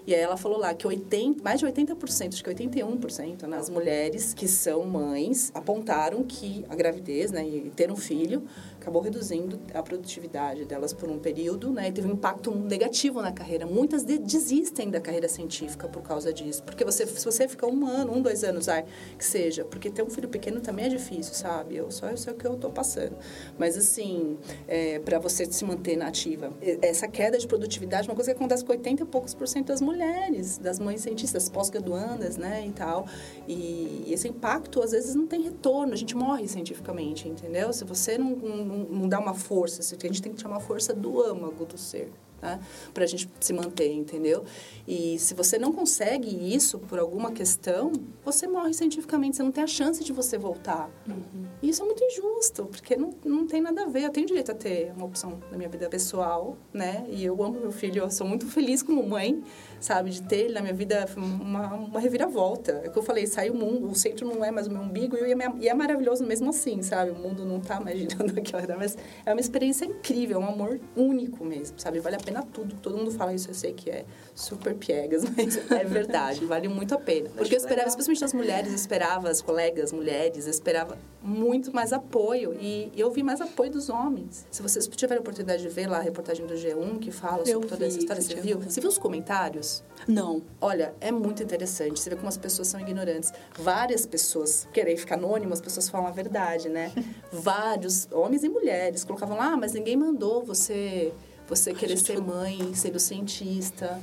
[0.07, 3.68] E aí ela falou lá que 80, mais de 80%, acho que 81%, né, as
[3.68, 8.44] mulheres que são mães apontaram que a gravidez, né, e ter um filho
[8.87, 11.88] acabou reduzindo a produtividade delas por um período, né?
[11.88, 13.66] E teve um impacto negativo na carreira.
[13.66, 16.62] Muitas de, desistem da carreira científica por causa disso.
[16.62, 18.85] Porque você, se você fica um ano, um, dois anos, ai,
[19.18, 21.77] que seja, porque ter um filho pequeno também é difícil, sabe?
[21.77, 23.16] Eu só eu sei o que eu estou passando.
[23.59, 28.31] Mas, assim, é, para você se manter ativa, essa queda de produtividade é uma coisa
[28.31, 32.64] que acontece com 80 e poucos por cento das mulheres, das mães cientistas, pós-graduandas, né?
[32.64, 33.09] E tal.
[33.49, 35.92] E esse impacto, às vezes, não tem retorno.
[35.92, 37.72] A gente morre cientificamente, entendeu?
[37.72, 39.81] Se você não, não não, dá uma força.
[39.81, 42.61] A gente tem que chamar a força do âmago do ser né?
[42.93, 44.45] para a gente se manter, entendeu?
[44.87, 47.93] E se você não consegue isso por alguma questão,
[48.25, 50.91] você morre cientificamente, você não tem a chance de você voltar.
[51.07, 51.47] Uhum.
[51.62, 54.05] E isso é muito injusto, porque não, não tem nada a ver.
[54.05, 57.07] Eu tenho direito a ter uma opção na minha vida pessoal, né?
[57.09, 59.43] E eu amo meu filho, eu sou muito feliz como mãe,
[59.87, 60.11] sabe?
[60.11, 62.81] De ter ele na minha vida uma, uma reviravolta.
[62.85, 64.83] É o que eu falei, sai o mundo, o centro não é mais o meu
[64.83, 67.12] umbigo e, e é maravilhoso mesmo assim, sabe?
[67.12, 70.81] O mundo não está mais girando aqui, mas é uma experiência incrível, é um amor
[70.96, 72.01] único mesmo, sabe?
[72.01, 72.75] Vale a pena tudo.
[72.83, 76.94] Todo mundo fala isso, eu sei que é super piegas, mas é verdade, vale muito
[76.94, 77.31] a pena.
[77.31, 81.92] Porque eu esperava, especialmente as mulheres, eu esperava as colegas mulheres, eu esperava muito mais
[81.92, 84.46] apoio e eu vi mais apoio dos homens.
[84.51, 87.55] Se vocês tiverem a oportunidade de ver lá a reportagem do G1 que fala eu
[87.55, 88.59] sobre toda essa história, você viu?
[88.61, 89.76] Você viu os comentários?
[90.07, 90.43] Não.
[90.61, 91.99] Olha, é muito interessante.
[91.99, 93.33] Você vê como as pessoas são ignorantes.
[93.59, 96.93] Várias pessoas, querem ficar anônimas, as pessoas falam a verdade, né?
[97.33, 101.12] Vários, homens e mulheres, colocavam lá, ah, mas ninguém mandou você
[101.49, 104.01] você querer ser mãe, ser o cientista.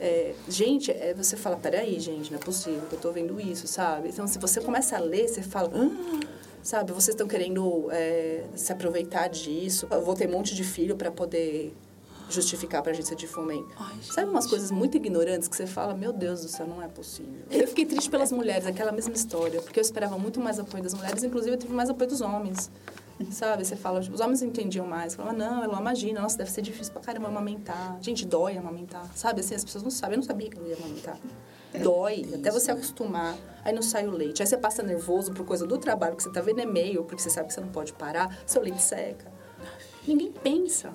[0.00, 3.66] É, gente, é, você fala, peraí, gente, não é possível que eu estou vendo isso,
[3.66, 4.08] sabe?
[4.08, 6.20] Então, se você começa a ler, você fala, ah,
[6.62, 9.86] sabe, vocês estão querendo é, se aproveitar disso.
[9.90, 11.74] Eu vou ter um monte de filho para poder
[12.30, 13.68] justificar para a agência de fomento.
[13.78, 16.88] Ai, Sabe umas coisas muito ignorantes que você fala, meu Deus do céu, não é
[16.88, 17.44] possível.
[17.50, 20.94] Eu fiquei triste pelas mulheres, aquela mesma história, porque eu esperava muito mais apoio das
[20.94, 22.70] mulheres, inclusive eu tive mais apoio dos homens.
[23.30, 23.64] Sabe?
[23.64, 25.14] Você fala, os homens entendiam mais.
[25.14, 27.96] Falavam, não, ela imagina, nossa, deve ser difícil pra caramba amamentar.
[28.00, 29.08] Gente, dói amamentar.
[29.14, 29.40] Sabe?
[29.40, 30.14] Assim, as pessoas não sabem.
[30.14, 31.16] Eu não sabia que eu ia amamentar.
[31.80, 33.36] Dói, até você acostumar.
[33.64, 34.42] Aí não sai o leite.
[34.42, 37.30] Aí você passa nervoso por coisa do trabalho, que você tá vendo e-mail, porque você
[37.30, 38.36] sabe que você não pode parar.
[38.46, 39.32] Seu leite seca.
[40.06, 40.92] Ninguém pensa.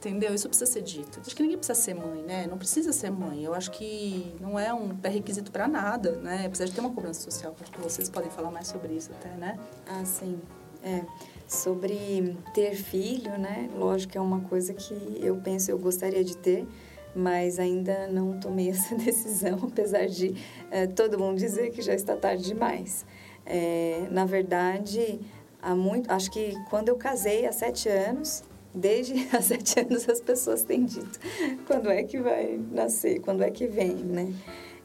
[0.00, 0.34] Entendeu?
[0.34, 1.20] Isso precisa ser dito.
[1.20, 2.46] Acho que ninguém precisa ser mãe, né?
[2.46, 3.44] Não precisa ser mãe.
[3.44, 6.48] Eu acho que não é um pré-requisito para nada, né?
[6.48, 7.54] Precisa de ter uma cobrança social.
[7.60, 9.60] Acho que vocês podem falar mais sobre isso até, né?
[9.86, 10.40] Ah, sim.
[10.82, 11.04] É,
[11.46, 13.68] sobre ter filho, né?
[13.76, 16.66] Lógico que é uma coisa que eu penso, eu gostaria de ter,
[17.14, 20.34] mas ainda não tomei essa decisão, apesar de
[20.70, 23.04] é, todo mundo dizer que já está tarde demais.
[23.44, 25.20] É, na verdade,
[25.60, 28.42] há muito, acho que quando eu casei há sete anos,
[28.74, 31.18] desde há sete anos as pessoas têm dito
[31.66, 34.32] quando é que vai nascer, quando é que vem, né?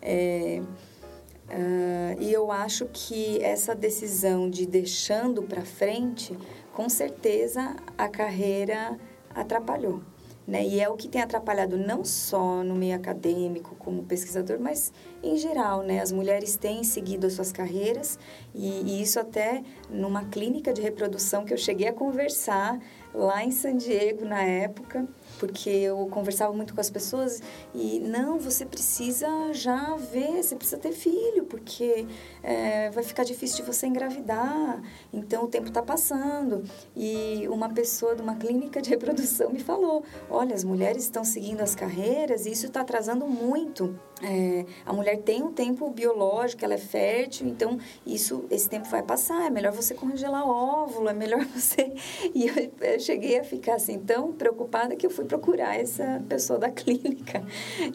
[0.01, 0.61] É,
[1.47, 6.35] Uh, e eu acho que essa decisão de deixando para frente,
[6.73, 8.97] com certeza a carreira
[9.29, 10.01] atrapalhou.
[10.47, 10.63] Né?
[10.63, 14.93] E é o que tem atrapalhado não só no meio acadêmico, como pesquisador, mas
[15.23, 15.81] em geral.
[15.81, 15.99] Né?
[15.99, 18.19] As mulheres têm seguido as suas carreiras
[18.53, 22.79] e, e isso até numa clínica de reprodução que eu cheguei a conversar
[23.15, 27.41] lá em San Diego na época porque eu conversava muito com as pessoas
[27.73, 32.07] e não, você precisa já ver, você precisa ter filho, porque
[32.41, 34.81] é, vai ficar difícil de você engravidar,
[35.13, 36.63] então o tempo está passando.
[36.95, 41.61] E uma pessoa de uma clínica de reprodução me falou: olha, as mulheres estão seguindo
[41.61, 43.97] as carreiras e isso está atrasando muito.
[44.23, 49.03] É, a mulher tem um tempo biológico, ela é fértil, então isso, esse tempo vai
[49.03, 49.45] passar.
[49.45, 51.93] É melhor você congelar óvulo, é melhor você.
[52.33, 56.59] E eu, eu cheguei a ficar assim tão preocupada que eu fui procurar essa pessoa
[56.59, 57.43] da clínica.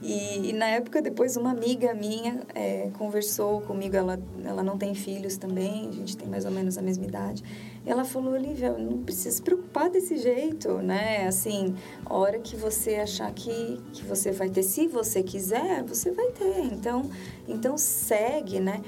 [0.02, 4.94] E, e na época, depois, uma amiga minha é, conversou comigo, ela, ela não tem
[4.94, 7.42] filhos também, a gente tem mais ou menos a mesma idade.
[7.84, 11.26] Ela falou, Olivia, não precisa se preocupar desse jeito, né?
[11.26, 16.10] Assim, a hora que você achar que, que você vai ter, se você quiser, você
[16.10, 16.60] vai ter.
[16.64, 17.10] Então,
[17.48, 18.82] então segue, né?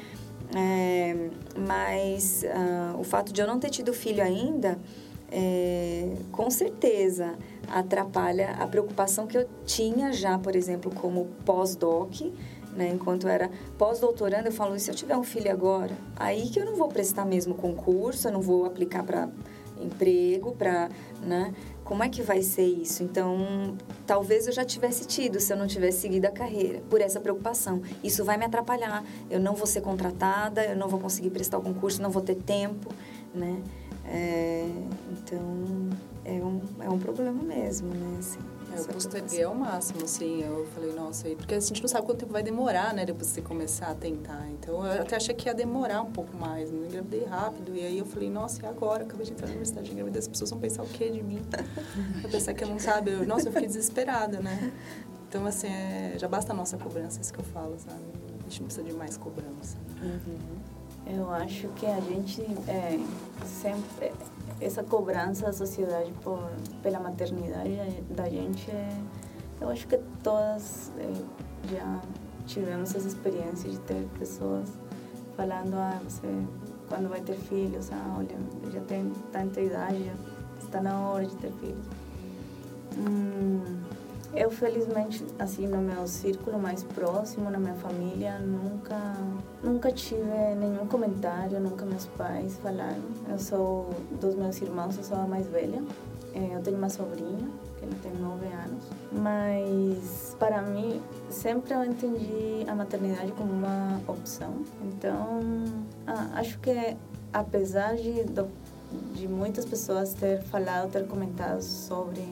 [0.55, 4.79] É, mas uh, o fato de eu não ter tido filho ainda,
[5.33, 7.35] é, com certeza
[7.67, 12.21] atrapalha a preocupação que eu tinha já, por exemplo, como pós-doc,
[12.77, 12.91] né?
[12.93, 16.77] Enquanto era pós-doutorando, eu falo, se eu tiver um filho agora, aí que eu não
[16.77, 19.31] vou prestar mesmo concurso, eu não vou aplicar para
[19.81, 20.91] emprego, para,
[21.23, 21.55] né?
[21.83, 23.03] Como é que vai ser isso?
[23.03, 27.21] Então, talvez eu já tivesse tido se eu não tivesse seguido a carreira, por essa
[27.21, 27.83] preocupação.
[28.05, 29.05] Isso vai me atrapalhar.
[29.31, 32.37] Eu não vou ser contratada, eu não vou conseguir prestar o concurso, não vou ter
[32.37, 32.91] tempo,
[33.35, 33.61] né?
[34.05, 34.69] É,
[35.11, 35.41] então,
[36.25, 38.17] é um, é um problema mesmo, né?
[38.19, 38.39] Assim.
[38.75, 40.43] Eu posterguei ao máximo, assim.
[40.43, 43.05] Eu falei, nossa, porque a gente não sabe quanto tempo vai demorar, né?
[43.05, 44.49] Depois de você começar a tentar.
[44.51, 46.71] Então, eu até achei que ia demorar um pouco mais.
[46.71, 47.75] Não engravidei rápido.
[47.75, 49.05] E aí eu falei, nossa, e agora?
[49.05, 50.25] Acabei de entrar na universidade de gravidez.
[50.25, 51.43] As pessoas vão pensar o quê de mim?
[52.23, 53.11] Vai pensar que eu não sabe.
[53.11, 54.73] Eu, nossa, eu fiquei desesperada, né?
[55.29, 58.03] Então, assim, é, já basta a nossa cobrança, é isso que eu falo, sabe?
[58.41, 59.79] A gente não precisa de mais cobrança.
[60.03, 60.62] Uhum.
[61.07, 62.99] Eu acho que a gente é,
[63.45, 64.13] sempre
[64.61, 66.39] essa cobrança da sociedade por,
[66.83, 68.97] pela maternidade da gente, é,
[69.61, 72.01] eu acho que todas é, já
[72.47, 74.69] tivemos essa experiência de ter pessoas
[75.37, 76.29] falando, ah, você
[76.89, 78.37] quando vai ter filhos, ah, olha,
[78.71, 80.13] já tem tanta idade, já
[80.63, 81.87] está na hora de ter filhos.
[82.99, 83.63] Hum,
[84.35, 88.97] eu, felizmente, assim, no meu círculo mais próximo, na minha família, nunca,
[89.63, 93.03] nunca tive nenhum comentário, nunca meus pais falaram.
[93.29, 93.91] Eu sou
[94.21, 95.83] dos meus irmãos, eu sou a mais velha.
[96.35, 97.47] É, eu tenho uma sobrinha,
[97.79, 98.85] que ela tem nove anos.
[99.13, 104.63] Mas, para mim, sempre eu entendi a maternidade como uma opção.
[104.83, 105.41] Então,
[106.07, 106.97] ah, acho que,
[107.35, 108.25] apesar de,
[109.13, 112.27] de muitas pessoas ter falado, ter comentado sobre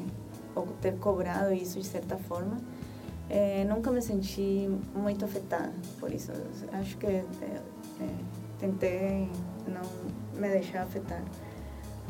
[0.54, 2.58] ou ter cobrado isso de certa forma,
[3.28, 6.32] é, nunca me senti muito afetada por isso.
[6.72, 7.24] Acho que é,
[8.00, 8.08] é,
[8.58, 9.30] tentei
[9.68, 9.82] não
[10.40, 11.22] me deixar afetar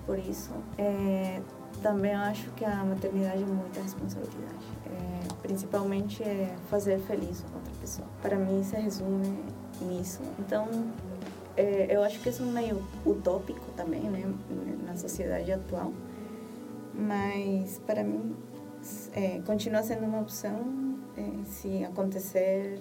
[0.06, 0.50] por isso.
[1.82, 4.64] também acho que a maternidade é muita responsabilidade.
[5.42, 8.08] principalmente é fazer feliz outra pessoa.
[8.22, 9.44] Para mim, se resume
[9.82, 10.20] nisso.
[10.38, 10.66] Então,
[11.88, 14.24] eu acho que isso é meio utópico também, né,
[14.86, 15.92] na sociedade atual
[17.00, 18.36] mas para mim
[19.14, 22.80] é, continua sendo uma opção é, se acontecer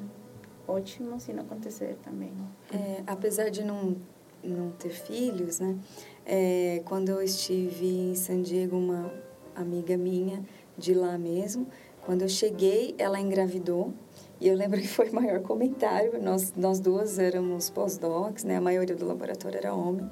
[0.68, 2.34] ótimo se não acontecer também.
[2.72, 3.96] É, apesar de não
[4.44, 5.78] não ter filhos né
[6.26, 9.12] é, quando eu estive em San Diego uma
[9.56, 10.44] amiga minha
[10.78, 11.68] de lá mesmo
[12.06, 13.94] quando eu cheguei ela engravidou
[14.40, 18.62] e eu lembro que foi o maior comentário nós nós duas éramos pós-docs né a
[18.62, 20.10] maioria do laboratório era homem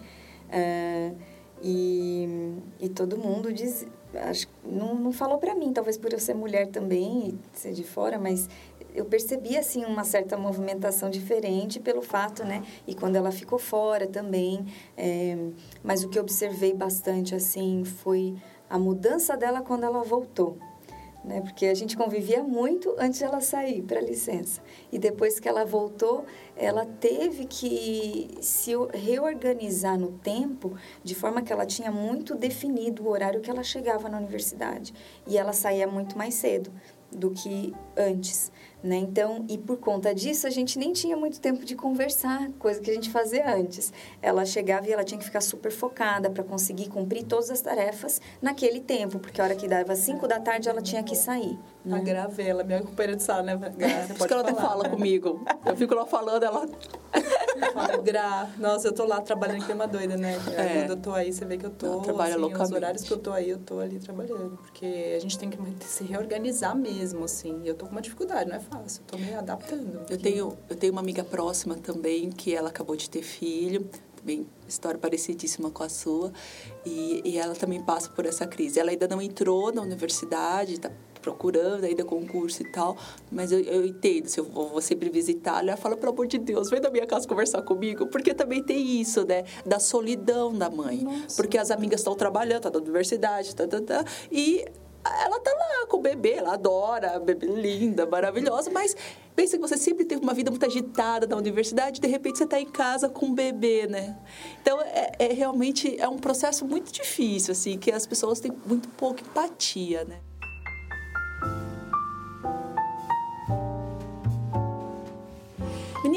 [0.49, 1.13] é,
[1.61, 3.85] e, e todo mundo diz,
[4.23, 7.83] acho, não, não falou para mim, talvez por eu ser mulher também e ser de
[7.83, 8.49] fora, mas
[8.93, 12.63] eu percebi assim uma certa movimentação diferente pelo fato, né?
[12.87, 14.65] E quando ela ficou fora também,
[14.97, 15.37] é,
[15.83, 18.35] mas o que eu observei bastante assim foi
[18.69, 20.57] a mudança dela quando ela voltou
[21.27, 21.41] né?
[21.41, 24.61] Porque a gente convivia muito antes de ela sair para licença.
[24.91, 31.51] E depois que ela voltou, ela teve que se reorganizar no tempo de forma que
[31.51, 34.93] ela tinha muito definido o horário que ela chegava na universidade.
[35.27, 36.71] E ela saía muito mais cedo
[37.11, 38.51] do que antes.
[38.83, 38.97] Né?
[38.97, 42.91] Então, e por conta disso, a gente nem tinha muito tempo de conversar, coisa que
[42.91, 43.91] a gente fazia antes.
[44.21, 48.21] Ela chegava e ela tinha que ficar super focada para conseguir cumprir todas as tarefas
[48.39, 51.57] naquele tempo, porque a hora que dava 5 da tarde ela tinha que sair.
[51.83, 51.97] Né?
[51.97, 53.57] A Gravela, minha companheira de sala, né?
[53.57, 55.41] Por isso que ela não fala comigo.
[55.65, 56.67] Eu fico lá falando, ela.
[58.03, 58.49] Gra.
[58.57, 60.35] Nossa, eu tô lá trabalhando que é uma doida, né?
[60.55, 60.79] É.
[60.79, 62.01] Quando eu tô aí, você vê que eu tô.
[62.01, 62.71] trabalha assim, loucamente.
[62.71, 64.57] Os horários que eu tô aí, eu tô ali trabalhando.
[64.57, 67.61] Porque a gente tem que se reorganizar mesmo, assim.
[67.63, 70.01] E eu tô com uma dificuldade, não é Eu tô me adaptando.
[70.09, 74.47] Eu tenho, eu tenho uma amiga próxima também, que ela acabou de ter filho também
[74.67, 76.33] história parecidíssima com a sua
[76.85, 80.91] e, e ela também passa por essa crise ela ainda não entrou na universidade está
[81.27, 82.95] procurando ainda concurso e tal,
[83.29, 86.37] mas eu, eu entendo, se eu vou, vou sempre visitar, ela fala, pelo amor de
[86.37, 90.69] Deus, vem na minha casa conversar comigo, porque também tem isso, né, da solidão da
[90.69, 91.35] mãe, Nossa.
[91.35, 94.65] porque as amigas estão trabalhando, tá na universidade, tá, tá, tá, e
[95.23, 98.95] ela tá lá com o bebê, ela adora, bebê linda, maravilhosa, mas
[99.35, 102.59] pensa que você sempre teve uma vida muito agitada na universidade, de repente você está
[102.59, 104.17] em casa com um bebê, né?
[104.61, 108.89] Então, é, é, realmente é um processo muito difícil, assim, que as pessoas têm muito
[108.89, 110.19] pouca empatia, né?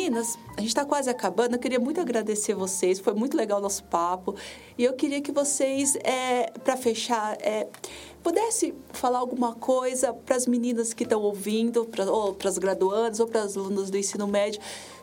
[0.01, 1.57] Meninas, a gente está quase acabando.
[1.57, 2.99] Eu queria muito agradecer vocês.
[2.99, 4.35] Foi muito legal o nosso papo.
[4.79, 7.69] E eu queria que vocês, é, para fechar, é,
[8.23, 13.21] pudesse falar alguma coisa para as meninas que estão ouvindo, pra, ou para as graduandas,
[13.21, 14.59] ou para as alunas do ensino médio.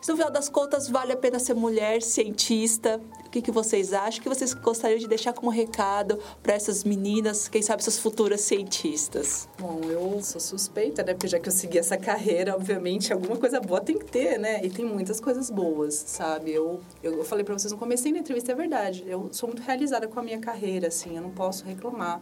[0.08, 4.20] No final das contas vale a pena ser mulher, cientista, o que, que vocês acham?
[4.20, 8.40] O que vocês gostariam de deixar como recado para essas meninas, quem sabe essas futuras
[8.40, 9.50] cientistas?
[9.60, 11.14] Bom, eu sou suspeita, né?
[11.14, 14.64] Porque já que eu segui essa carreira, obviamente, alguma coisa boa tem que ter, né?
[14.64, 16.54] E tem muitas coisas boas, sabe?
[16.54, 19.04] Eu, eu, falei para vocês no começo da entrevista, é verdade.
[19.06, 22.22] Eu sou muito realizada com a minha carreira, assim, eu não posso reclamar.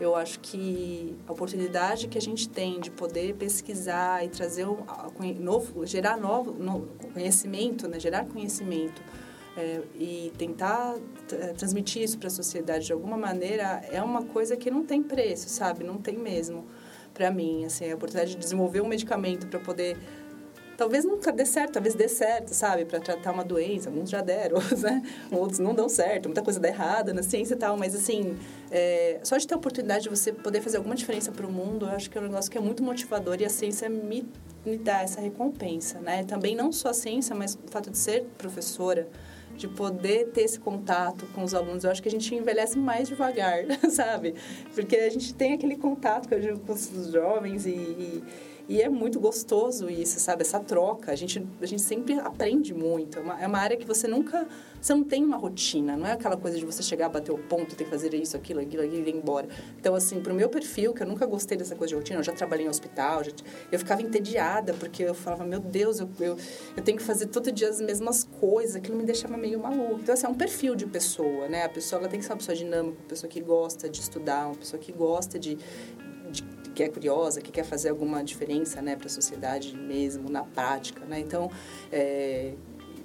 [0.00, 4.78] Eu acho que a oportunidade que a gente tem de poder pesquisar e trazer um,
[5.38, 6.56] novo, gerar novo,
[7.12, 8.00] conhecimento, né?
[8.00, 9.02] gerar conhecimento
[9.56, 10.96] é, e tentar
[11.32, 15.02] é, transmitir isso para a sociedade de alguma maneira é uma coisa que não tem
[15.02, 15.84] preço, sabe?
[15.84, 16.66] Não tem mesmo
[17.12, 19.98] para mim, assim, a oportunidade de desenvolver um medicamento para poder
[20.80, 23.90] talvez nunca dê certo, talvez dê certo, sabe, para tratar uma doença.
[23.90, 25.02] Alguns já deram, né?
[25.30, 28.38] Outros não dão certo, muita coisa dá errada na ciência e tal, mas assim,
[28.70, 31.84] é, só de ter a oportunidade de você poder fazer alguma diferença para o mundo,
[31.84, 34.26] eu acho que é um negócio que é muito motivador e a ciência me,
[34.64, 36.24] me dá essa recompensa, né?
[36.24, 39.06] Também não só a ciência, mas o fato de ser professora,
[39.54, 41.84] de poder ter esse contato com os alunos.
[41.84, 44.34] Eu acho que a gente envelhece mais devagar, sabe?
[44.74, 46.26] Porque a gente tem aquele contato
[46.66, 48.24] com os jovens e, e
[48.70, 50.42] e é muito gostoso isso, sabe?
[50.42, 51.10] Essa troca.
[51.10, 53.18] A gente, a gente sempre aprende muito.
[53.18, 54.46] É uma, é uma área que você nunca...
[54.80, 55.96] Você não tem uma rotina.
[55.96, 58.60] Não é aquela coisa de você chegar, bater o ponto, ter que fazer isso, aquilo,
[58.60, 59.48] aquilo, aquilo e ir embora.
[59.76, 62.32] Então, assim, pro meu perfil, que eu nunca gostei dessa coisa de rotina, eu já
[62.32, 63.32] trabalhei em hospital, já,
[63.72, 66.36] eu ficava entediada, porque eu falava, meu Deus, eu, eu,
[66.76, 68.76] eu tenho que fazer todo dia as mesmas coisas.
[68.76, 69.98] Aquilo me deixava meio maluco.
[70.00, 71.64] Então, assim, é um perfil de pessoa, né?
[71.64, 74.46] A pessoa, ela tem que ser uma pessoa dinâmica, uma pessoa que gosta de estudar,
[74.46, 76.09] uma pessoa que gosta de, de
[76.74, 81.04] que é curiosa, que quer fazer alguma diferença né, para a sociedade mesmo, na prática.
[81.04, 81.20] Né?
[81.20, 81.50] Então,
[81.92, 82.54] é,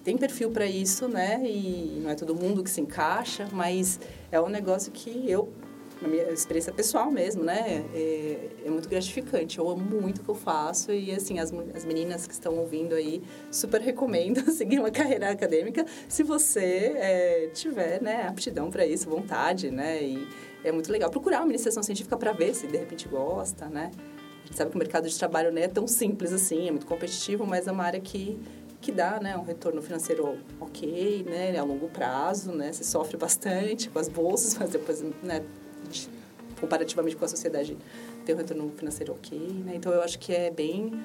[0.06, 1.42] tem perfil para isso, né?
[1.44, 4.00] E não é todo mundo que se encaixa, mas
[4.32, 5.52] é um negócio que eu,
[6.00, 7.84] na minha experiência pessoal mesmo, né?
[7.92, 9.58] É, é, muito gratificante.
[9.58, 12.94] Eu amo muito o que eu faço e, assim, as, as meninas que estão ouvindo
[12.94, 19.10] aí, super recomendo seguir uma carreira acadêmica se você é, tiver, né, aptidão para isso,
[19.10, 20.04] vontade, né?
[20.04, 20.28] E,
[20.66, 23.92] é muito legal procurar uma iniciação científica para ver se de repente gosta, né?
[24.44, 26.86] A gente sabe que o mercado de trabalho não é tão simples assim, é muito
[26.86, 28.40] competitivo, mas é uma área que
[28.82, 33.90] que dá, né, um retorno financeiro ok, né, a longo prazo, né, você sofre bastante
[33.90, 35.44] com as bolsas, mas depois, né,
[36.62, 37.76] comparativamente com a sociedade,
[38.24, 41.02] tem um retorno financeiro ok, né, então eu acho que é bem,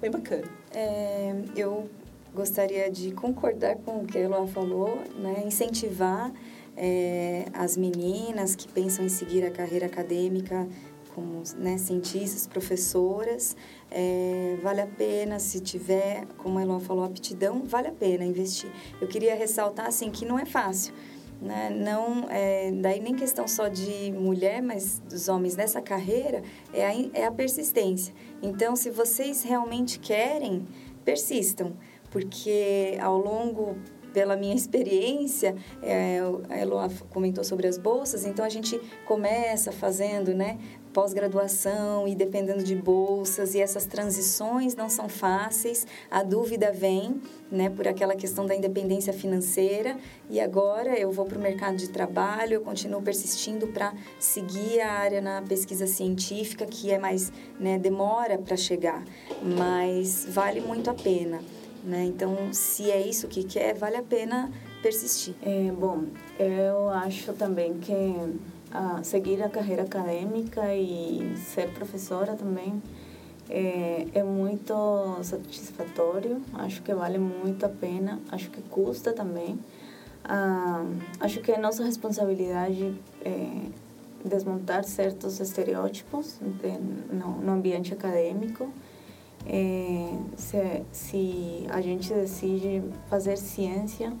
[0.00, 0.42] bem bacana.
[0.74, 1.88] É, eu
[2.34, 6.32] gostaria de concordar com o que a Eloá falou, né, incentivar
[6.76, 10.66] é, as meninas que pensam em seguir a carreira acadêmica
[11.14, 13.56] como né, cientistas, professoras,
[13.90, 18.70] é, vale a pena, se tiver, como a Elon falou, aptidão, vale a pena investir.
[19.00, 20.94] Eu queria ressaltar, assim, que não é fácil,
[21.40, 21.70] né?
[21.70, 26.92] Não, é, daí nem questão só de mulher, mas dos homens nessa carreira, é a,
[27.12, 28.14] é a persistência.
[28.42, 30.66] Então, se vocês realmente querem,
[31.04, 31.72] persistam,
[32.10, 33.76] porque ao longo
[34.12, 40.34] pela minha experiência, é, a Eloa comentou sobre as bolsas, então a gente começa fazendo,
[40.34, 40.58] né,
[40.92, 47.20] pós-graduação e dependendo de bolsas e essas transições não são fáceis, a dúvida vem,
[47.50, 49.96] né, por aquela questão da independência financeira
[50.28, 54.92] e agora eu vou para o mercado de trabalho, eu continuo persistindo para seguir a
[54.92, 59.04] área na pesquisa científica que é mais, né, demora para chegar,
[59.42, 61.40] mas vale muito a pena.
[61.82, 62.04] Né?
[62.04, 64.50] Então, se é isso que quer, vale a pena
[64.82, 65.34] persistir.
[65.42, 66.04] É, bom,
[66.38, 67.94] eu acho também que
[68.70, 72.80] ah, seguir a carreira acadêmica e ser professora também
[73.50, 74.74] é, é muito
[75.22, 79.58] satisfatório, acho que vale muito a pena, acho que custa também.
[80.24, 80.84] Ah,
[81.20, 83.66] acho que é nossa responsabilidade é,
[84.24, 88.72] desmontar certos estereótipos de, no, no, ambiente acadêmico.
[89.46, 94.12] É, se, se a gente decide fazer ciência,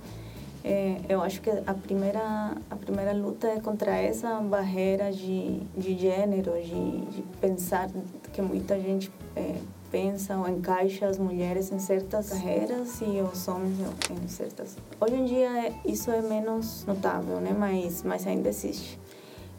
[0.64, 5.98] é, eu acho que a primeira a primeira luta é contra essa barreira de, de
[5.98, 7.90] gênero, de, de pensar
[8.32, 9.56] que muita gente é,
[9.90, 13.76] pensa ou encaixa as mulheres em certas carreiras e os homens
[14.10, 14.76] em certas.
[15.00, 17.54] Hoje em dia é, isso é menos notável, né?
[17.56, 18.98] Mas mas ainda existe.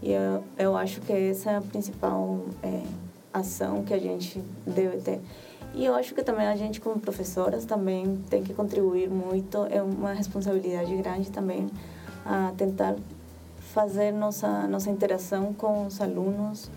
[0.01, 2.81] E eu, eu acho que essa é a principal é,
[3.33, 5.21] ação que a gente deve ter.
[5.73, 9.65] E eu acho que também a gente, como professoras, também tem que contribuir muito.
[9.71, 11.67] É uma responsabilidade grande também
[12.25, 12.95] a tentar
[13.73, 16.69] fazer nossa nossa interação com os alunos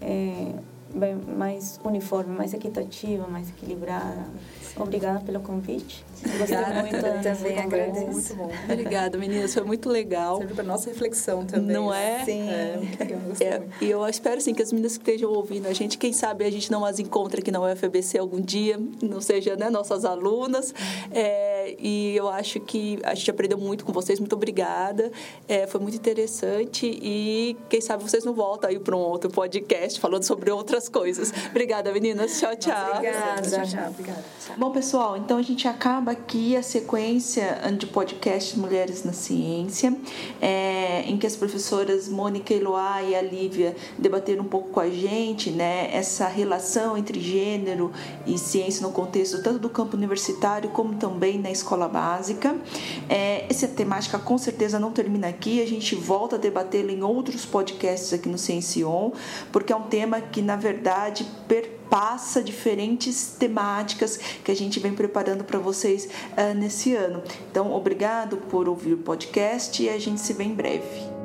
[0.00, 0.54] é,
[0.92, 4.26] bem, mais uniforme, mais equitativa, mais equilibrada.
[4.76, 6.04] Obrigada pelo convite.
[6.38, 6.96] Gostei muito.
[6.96, 8.06] Eu também agradeço.
[8.06, 8.50] Muito bom.
[8.64, 9.54] Obrigada, meninas.
[9.54, 10.38] Foi muito legal.
[10.38, 11.74] Serve para nossa reflexão também.
[11.74, 12.24] Não é?
[12.24, 12.48] Sim.
[12.48, 12.80] É,
[13.40, 16.44] é, e eu espero, sim, que as meninas que estejam ouvindo a gente, quem sabe
[16.44, 20.74] a gente não as encontra aqui na UFBC algum dia, não seja né, nossas alunas.
[21.10, 24.18] É, e eu acho que a gente aprendeu muito com vocês.
[24.18, 25.10] Muito obrigada.
[25.48, 26.86] É, foi muito interessante.
[26.86, 31.32] E quem sabe vocês não voltam aí para um outro podcast falando sobre outras coisas.
[31.50, 32.38] Obrigada, meninas.
[32.38, 32.96] Tchau, tchau.
[32.96, 33.42] Obrigada.
[33.42, 33.88] Tchau, tchau.
[33.88, 34.24] Obrigada.
[34.60, 39.96] Bom, pessoal, então a gente acaba aqui a sequência de podcast Mulheres na Ciência,
[40.38, 44.90] é, em que as professoras Mônica Eloá e a Lívia debateram um pouco com a
[44.90, 47.90] gente né, essa relação entre gênero
[48.26, 52.54] e ciência no contexto tanto do campo universitário como também na escola básica.
[53.08, 57.46] É, essa temática com certeza não termina aqui, a gente volta a debatê-la em outros
[57.46, 59.12] podcasts aqui no Ciencion,
[59.50, 64.94] porque é um tema que, na verdade, pertence passa diferentes temáticas que a gente vem
[64.94, 67.22] preparando para vocês uh, nesse ano.
[67.50, 71.19] Então, obrigado por ouvir o podcast e a gente se vê em breve.